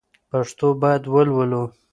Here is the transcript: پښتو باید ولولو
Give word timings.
پښتو 0.29 0.67
باید 0.81 1.03
ولولو 1.13 1.63